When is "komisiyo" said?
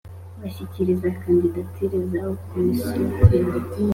2.51-3.03